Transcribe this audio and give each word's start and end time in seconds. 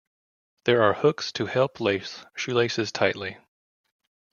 There 0.65 0.81
are 0.81 0.93
hooks 0.95 1.31
to 1.33 1.45
help 1.45 1.79
lace 1.79 2.25
shoelaces 2.35 2.91
tightly. 2.91 3.37